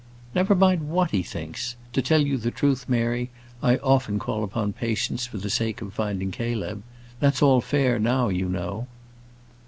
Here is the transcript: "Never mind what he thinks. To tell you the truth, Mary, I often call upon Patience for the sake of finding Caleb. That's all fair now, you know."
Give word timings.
"Never 0.33 0.55
mind 0.55 0.89
what 0.89 1.11
he 1.11 1.21
thinks. 1.21 1.75
To 1.93 2.01
tell 2.01 2.25
you 2.25 2.39
the 2.39 2.49
truth, 2.49 2.89
Mary, 2.89 3.29
I 3.61 3.75
often 3.77 4.17
call 4.17 4.43
upon 4.43 4.73
Patience 4.73 5.27
for 5.27 5.37
the 5.37 5.51
sake 5.51 5.79
of 5.79 5.93
finding 5.93 6.31
Caleb. 6.31 6.81
That's 7.19 7.43
all 7.43 7.61
fair 7.61 7.99
now, 7.99 8.29
you 8.29 8.49
know." 8.49 8.87